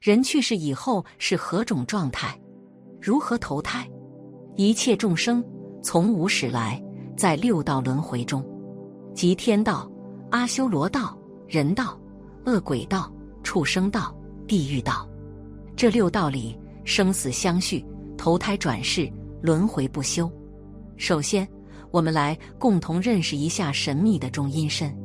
[0.00, 2.34] 人去世以后是何种状态？
[3.02, 3.86] 如何投胎？
[4.56, 5.44] 一切众生
[5.82, 6.82] 从无始来，
[7.18, 8.42] 在六道轮回中，
[9.14, 9.90] 即天道、
[10.30, 11.14] 阿修罗道、
[11.46, 12.00] 人道、
[12.46, 14.16] 恶鬼道、畜生道、
[14.48, 15.06] 地狱道，
[15.76, 17.84] 这六道里生死相续，
[18.16, 19.06] 投胎转世，
[19.42, 20.32] 轮回不休。
[20.96, 21.46] 首先，
[21.90, 24.96] 我们来共同认识一下神秘的中阴身。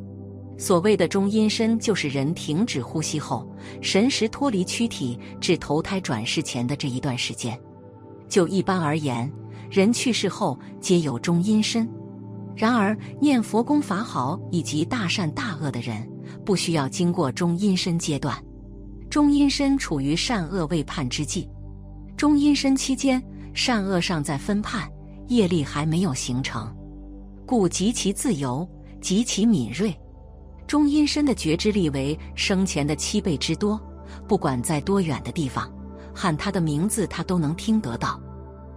[0.57, 3.45] 所谓的中阴身，就是人停止呼吸后，
[3.81, 7.59] 神识脱离躯体至投胎转世前的这一段时间。
[8.29, 9.31] 就一般而言，
[9.69, 11.87] 人去世后皆有中阴身。
[12.55, 16.09] 然而，念佛功法好以及大善大恶的人，
[16.45, 18.35] 不需要经过中阴身阶段。
[19.09, 21.49] 中阴身处于善恶未判之际，
[22.15, 23.21] 中阴身期间，
[23.53, 24.89] 善恶尚在分判，
[25.27, 26.73] 业力还没有形成，
[27.45, 28.67] 故极其自由，
[29.01, 29.93] 极其敏锐。
[30.67, 33.79] 中阴身的觉知力为生前的七倍之多，
[34.27, 35.71] 不管在多远的地方，
[36.13, 38.19] 喊他的名字，他都能听得到。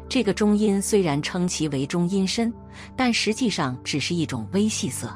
[0.07, 2.53] 这个中阴虽然称其为中阴身，
[2.95, 5.11] 但实际上只是一种微细色，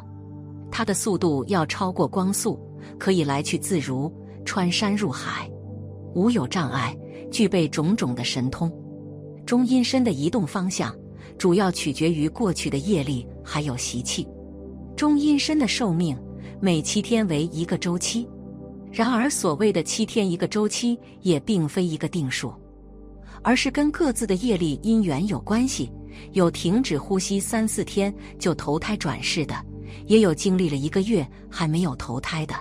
[0.71, 2.59] 它的速度要超过光速，
[2.99, 4.11] 可以来去自如，
[4.45, 5.51] 穿山入海，
[6.15, 6.97] 无有障碍，
[7.31, 8.73] 具备种种的神通。
[9.45, 10.95] 中阴身的移动方向，
[11.37, 14.27] 主要取决于过去的业力还有习气。
[14.97, 16.17] 中阴身的寿命。
[16.65, 18.25] 每七天为一个周期，
[18.93, 22.55] 然而所谓的七天一个周期也并非一个定数，
[23.43, 25.91] 而是跟各自的业力因缘有关系。
[26.35, 29.57] 有停止呼吸三四天就投胎转世的，
[30.07, 32.55] 也有经历了一个月还没有投胎的。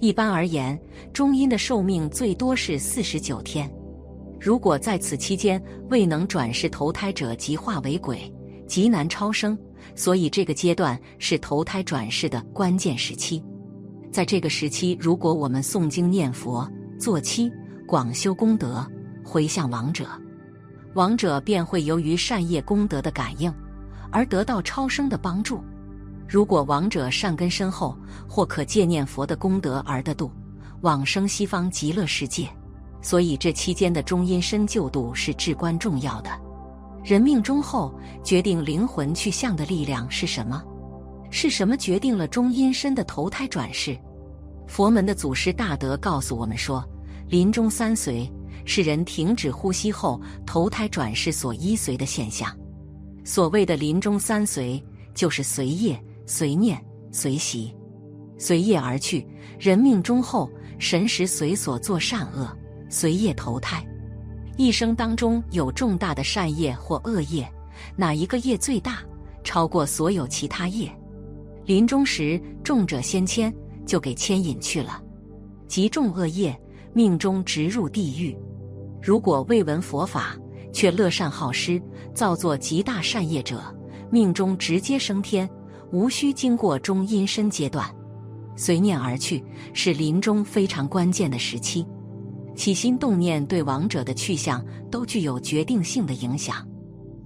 [0.00, 0.76] 一般而言，
[1.12, 3.72] 中阴的寿命最多是四十九天。
[4.40, 8.20] 如果在此期间未能转世投胎者，即化为鬼，
[8.66, 9.56] 极难超生。
[9.94, 13.42] 所以，这个阶段是投胎转世的关键时期。
[14.12, 17.50] 在这个时期，如果我们诵经念佛、做七、
[17.86, 18.86] 广修功德、
[19.24, 20.08] 回向亡者，
[20.94, 23.52] 亡者便会由于善业功德的感应，
[24.10, 25.62] 而得到超生的帮助。
[26.28, 27.96] 如果亡者善根深厚，
[28.28, 30.30] 或可借念佛的功德而得度，
[30.80, 32.48] 往生西方极乐世界。
[33.02, 36.30] 所以，这期间的中阴身救度是至关重要的。
[37.02, 40.62] 人命终后，决定灵魂去向的力量是什么？
[41.30, 43.96] 是什么决定了中阴身的投胎转世？
[44.66, 46.84] 佛门的祖师大德告诉我们说，
[47.28, 48.30] 临终三随
[48.64, 52.54] 是人停止呼吸后投胎转世所依随的现象。
[53.24, 54.82] 所谓的临终三随，
[55.14, 57.74] 就是随业、随念、随习。
[58.38, 59.26] 随业而去，
[59.58, 62.56] 人命终后，神识随所作善恶，
[62.88, 63.86] 随业投胎。
[64.60, 67.50] 一生当中有重大的善业或恶业，
[67.96, 68.98] 哪一个业最大，
[69.42, 70.94] 超过所有其他业？
[71.64, 73.50] 临终时重者先牵，
[73.86, 75.02] 就给牵引去了。
[75.66, 76.54] 极重恶业，
[76.92, 78.36] 命中直入地狱。
[79.00, 80.36] 如果未闻佛法，
[80.74, 81.80] 却乐善好施，
[82.12, 83.62] 造作极大善业者，
[84.10, 85.48] 命中直接升天，
[85.90, 87.90] 无需经过中阴身阶段，
[88.56, 91.82] 随念而去，是临终非常关键的时期。
[92.60, 96.56] 起心动念对亡者的去向都具有决定性的影响。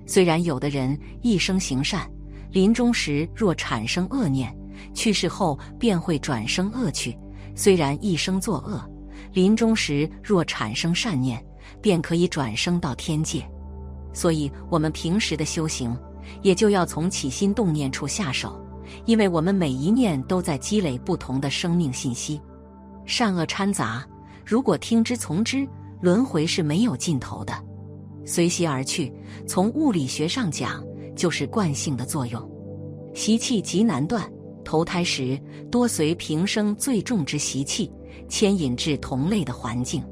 [0.06, 2.08] 虽然有的人一生行善，
[2.52, 4.56] 临终时若产生恶念，
[4.94, 7.10] 去世后便会转生恶趣；
[7.56, 8.80] 虽然一生作恶，
[9.32, 11.44] 临终时若产生善念，
[11.82, 13.44] 便可以转生到天界。
[14.12, 15.98] 所以，我们平时的修行
[16.42, 18.64] 也就要从起心动念处下手，
[19.04, 22.40] 因为我们每一念都在积累不同的生命信息，
[23.04, 24.06] 善恶掺杂。
[24.44, 25.66] 如果听之从之，
[26.00, 27.54] 轮回是没有尽头的，
[28.24, 29.12] 随习而去。
[29.46, 30.84] 从物理学上讲，
[31.16, 32.50] 就是惯性的作用，
[33.14, 34.30] 习气极难断。
[34.64, 35.38] 投胎时
[35.70, 37.92] 多随平生最重之习气
[38.30, 40.02] 牵引至同类的环境。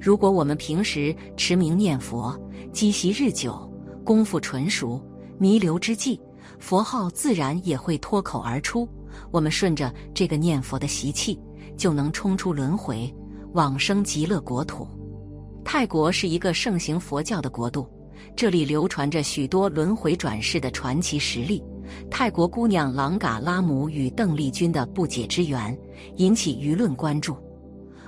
[0.00, 2.34] 如果我们平时持名念佛，
[2.72, 3.70] 积习日久，
[4.02, 5.00] 功夫纯熟，
[5.38, 6.18] 弥留之际，
[6.58, 8.88] 佛号自然也会脱口而出。
[9.30, 11.38] 我们顺着这个念佛的习气，
[11.76, 13.14] 就能冲出轮回。
[13.54, 14.88] 往生极乐国土，
[15.62, 17.86] 泰国是一个盛行佛教的国度，
[18.34, 21.62] 这里流传着许多轮回转世的传奇实例。
[22.10, 25.76] 泰国姑娘朗嘎拉姆与邓丽君的不解之缘
[26.16, 27.36] 引起舆论关注。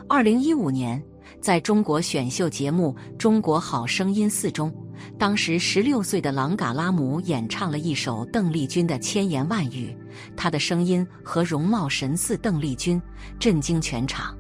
[0.09, 1.03] 二零一五年，
[1.43, 4.75] 在中国选秀节目《中国好声音四》中，
[5.19, 9.95] 当时十六岁的朗嘎拉姆演唱了一首邓丽君的千言万语，
[10.35, 12.99] 她的声音和容貌神似邓丽君，
[13.39, 14.35] 震惊全场。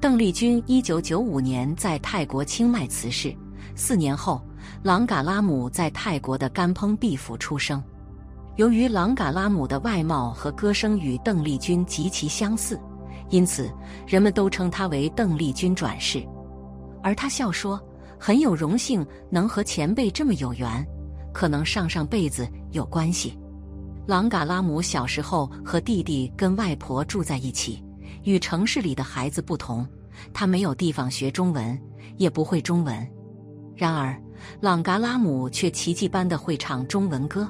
[0.00, 3.34] 邓丽君一九九五年在泰国清迈辞世，
[3.74, 4.40] 四年后，
[4.80, 7.82] 朗嘎拉姆在泰国的甘烹毕府出生。
[8.54, 12.80] 由于朗嘎拉姆的外貌和歌声与邓丽君极其相似，
[13.30, 13.68] 因此
[14.06, 16.24] 人们都称她为邓丽君转世。
[17.02, 17.80] 而他笑说
[18.20, 20.86] ：“很有荣幸能和前辈这么有缘，
[21.32, 23.36] 可能上上辈子有关系。”
[24.06, 27.82] 朗嘎拉姆小时候和弟弟跟外婆住在一起，
[28.28, 29.88] 与城市里的孩子不同，
[30.34, 31.80] 他没有地方学中文，
[32.18, 33.10] 也不会中文。
[33.74, 34.14] 然而，
[34.60, 37.48] 朗嘎拉姆却奇迹般的会唱中文歌。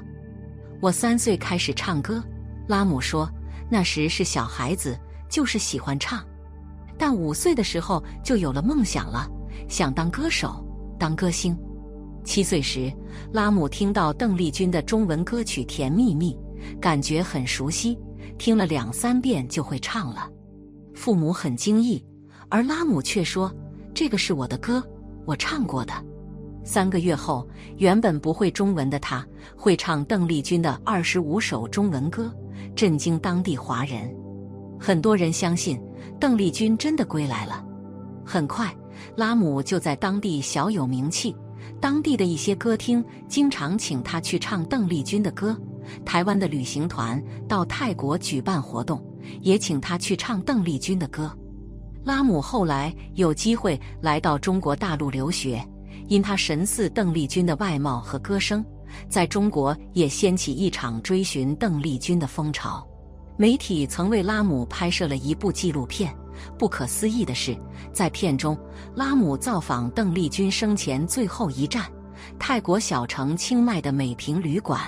[0.81, 2.23] 我三岁开始唱歌，
[2.69, 3.29] 拉姆说
[3.69, 4.97] 那时是小孩子，
[5.29, 6.25] 就是喜欢唱。
[6.97, 9.29] 但五岁的时候就有了梦想了，
[9.69, 10.65] 想当歌手，
[10.97, 11.59] 当歌星。
[12.23, 12.89] 七岁时，
[13.33, 16.39] 拉姆听到邓丽君的中文歌曲《甜蜜蜜》，
[16.79, 17.99] 感觉很熟悉，
[18.39, 20.31] 听了两三遍就会唱了。
[20.99, 22.05] 父母很惊异，
[22.49, 23.55] 而拉姆却说
[23.95, 24.83] ：“这个是我的歌，
[25.25, 25.93] 我唱过的。”
[26.65, 29.25] 三个月后，原本不会中文的他，
[29.57, 32.35] 会唱邓丽君的二十五首中文歌，
[32.75, 34.13] 震惊当地华人。
[34.77, 35.81] 很多人相信
[36.19, 37.65] 邓丽君真的归来了。
[38.27, 38.77] 很快，
[39.15, 41.35] 拉姆就在当地小有名气，
[41.81, 45.57] 当地的一些歌厅经常请他去唱邓丽君的歌。
[46.05, 49.01] 台湾的旅行团到泰国举办活动，
[49.41, 51.31] 也请他去唱邓丽君的歌。
[52.05, 55.63] 拉姆后来有机会来到中国大陆留学。
[56.07, 58.65] 因他神似邓丽君的外貌和歌声，
[59.11, 62.83] 在中国也掀起一场追寻邓丽君的风潮。
[63.37, 66.11] 媒体曾为拉姆拍摄了一部纪录片。
[66.59, 67.55] 不可思议的是，
[67.93, 68.59] 在片中，
[68.95, 71.85] 拉姆造访邓丽君生前最后一站——
[72.39, 74.81] 泰国小城清迈的美平旅馆。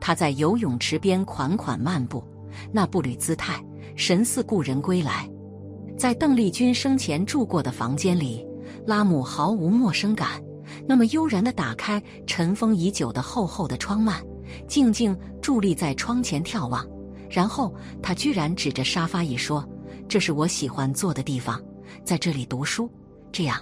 [0.00, 2.24] 他在游泳池边款款漫步，
[2.72, 3.62] 那步履姿态
[3.94, 5.28] 神似故人归来。
[5.96, 8.44] 在邓丽君生前住过的房间里，
[8.86, 10.42] 拉姆毫无陌生感。
[10.86, 14.14] 那么悠然地打开尘封已久的厚厚的窗幔，
[14.66, 16.84] 静静伫立在窗前眺望。
[17.30, 19.66] 然后他居然指着沙发椅说
[20.08, 21.60] ：“这是我喜欢坐的地方，
[22.04, 22.90] 在这里读书。”
[23.30, 23.58] 这样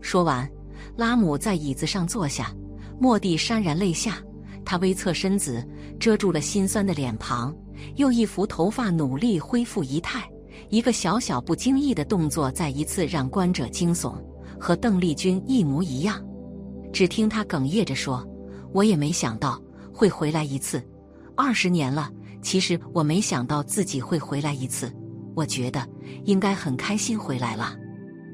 [0.00, 0.48] 说完，
[0.96, 2.52] 拉姆在椅子上坐下，
[2.98, 4.18] 莫蒂潸然泪下。
[4.64, 5.66] 他微侧身子，
[5.98, 7.54] 遮住了心酸的脸庞，
[7.96, 10.28] 又一扶头发，努力恢复仪态。
[10.70, 14.14] 一个小小不经意的动作，再一次让观者惊悚，
[14.58, 16.22] 和邓丽君一模一样。
[16.92, 18.26] 只听他哽咽着说
[18.72, 20.82] ：“我也没想到会回来一次，
[21.36, 22.10] 二十年了。
[22.40, 24.92] 其实我没想到自己会回来一次。
[25.34, 25.86] 我觉得
[26.24, 27.76] 应该很开心回来了，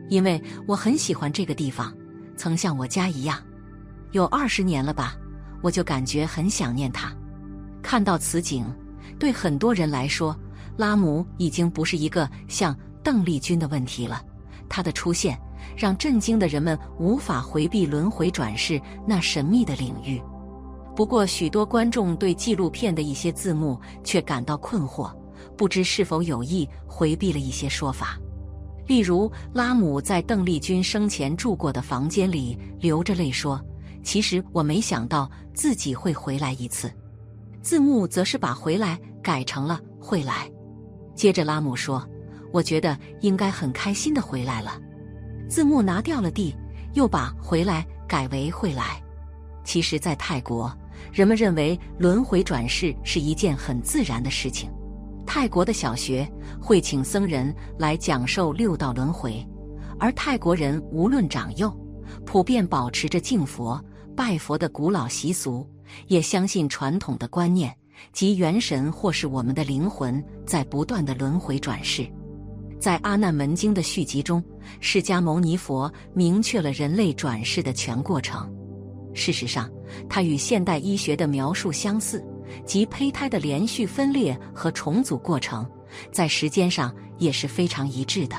[0.08, 1.94] 因为我很喜欢这个地方，
[2.36, 3.38] 曾像我家一样。
[4.12, 5.16] 有二十年了吧，
[5.62, 7.12] 我就感觉很想念他。
[7.82, 8.64] 看到此景，
[9.18, 10.36] 对很多人来说，
[10.76, 14.22] 拉姆已经不是一个像邓丽君的问题了。
[14.68, 15.38] 他的出现。”
[15.76, 20.22] 让震惊的人们无法回避轮回转世那神秘的领域。
[20.94, 25.10] 不过，许多观众对纪录片的一些字幕却感到困惑，
[25.56, 28.18] 不知是否有意回避了一些说法。
[28.86, 33.60] 例如，拉姆在邓丽君生前住过的房间里流着泪说
[34.04, 36.92] ：“其实我没想到自己会回来一次。”
[37.64, 40.48] 字幕则是把“回来”改成了“会来”。
[41.16, 42.06] 接着，拉姆说
[42.52, 44.78] ：“我觉得应该很开心的回来了。”
[45.48, 46.54] 字幕拿掉了 “d”，
[46.92, 49.02] 又把“回来”改为“会来”。
[49.64, 50.70] 其实，在泰国，
[51.10, 54.70] 人们认为轮回转世是一件很自然的事情。
[55.26, 59.42] 泰国的小学会请僧人来讲授六道轮回，
[59.98, 61.74] 而泰国人无论长幼，
[62.26, 63.82] 普遍保持着敬佛、
[64.14, 65.66] 拜佛的古老习俗，
[66.06, 67.74] 也相信传统的观念，
[68.12, 72.06] 即元神或是我们的灵魂在不断的轮回转世。
[72.78, 74.44] 在《阿难门经》的续集中，
[74.80, 78.52] 释迦牟尼佛明确了人类转世的全过程。
[79.14, 79.70] 事实上，
[80.08, 82.22] 它与现代医学的描述相似，
[82.66, 85.66] 即胚胎的连续分裂和重组过程，
[86.12, 88.36] 在时间上也是非常一致的。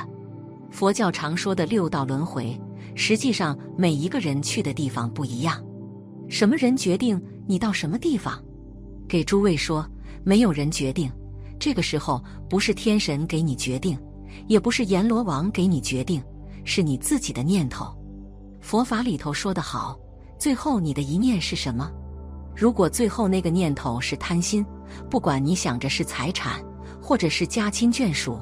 [0.69, 2.59] 佛教常说的六道轮回，
[2.93, 5.63] 实际上每一个人去的地方不一样。
[6.27, 8.43] 什么人决定你到什么地方？
[9.07, 9.87] 给诸位说，
[10.23, 11.11] 没有人决定。
[11.59, 13.97] 这个时候，不是天神给你决定。
[14.47, 16.21] 也不是阎罗王给你决定，
[16.65, 17.95] 是你自己的念头。
[18.59, 19.97] 佛法里头说得好，
[20.37, 21.89] 最后你的一念是什么？
[22.53, 24.65] 如果最后那个念头是贪心，
[25.09, 26.61] 不管你想着是财产，
[27.01, 28.37] 或者是家亲眷属，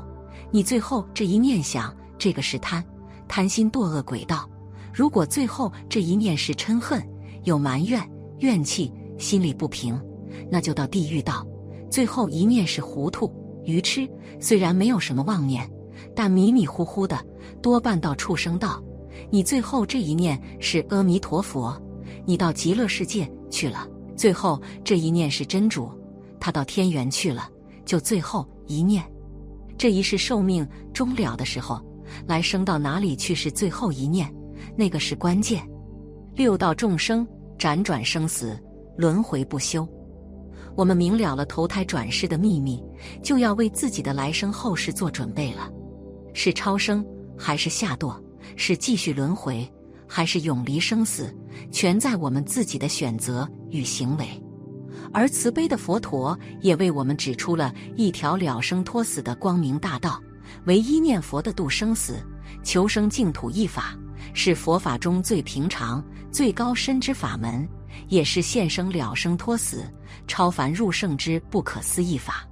[0.52, 2.84] 你最后这一念想，这个是贪，
[3.28, 4.50] 贪心堕恶鬼道。
[4.92, 7.08] 如果最后这一念是嗔恨，
[7.44, 8.02] 有埋怨、
[8.40, 10.00] 怨气，心里不平，
[10.50, 11.46] 那就到地狱道。
[11.90, 13.32] 最后一念是糊涂、
[13.64, 14.08] 愚痴，
[14.40, 15.70] 虽然没有什么妄念。
[16.16, 17.20] 但迷迷糊糊的，
[17.62, 18.84] 多半到畜生道。
[19.32, 21.80] 你最后这一念是阿弥陀佛，
[22.26, 23.88] 你到极乐世界去了。
[24.16, 25.90] 最后这一念是真主，
[26.40, 27.50] 他到天元去了。
[27.86, 29.04] 就最后一念，
[29.78, 31.82] 这一世寿命终了的时候，
[32.28, 34.32] 来生到哪里去是最后一念。
[34.76, 35.68] 那个是关键。
[36.36, 38.58] 六道众生辗转生死，
[38.98, 39.88] 轮回不休。
[40.76, 42.84] 我们明了了投胎转世的秘密，
[43.22, 45.70] 就要为自己的来生后世做准备了。
[46.34, 47.06] 是超生
[47.38, 48.20] 还是下堕？
[48.56, 49.68] 是继续轮回，
[50.08, 51.34] 还是永离生死？
[51.72, 54.28] 全在我们自己的选择与行为。
[55.14, 60.20] 而慈悲的佛陀也为我们指出了一条了生脱死的光明大道。
[60.66, 62.16] 唯一念佛的度生死、
[62.64, 63.98] 求生净土一法，
[64.34, 66.04] 是佛法中最平常、
[66.34, 67.70] 最高深之法门，
[68.10, 69.88] 也是现生了生脱死、
[70.28, 72.44] 超凡入圣之不可思议法。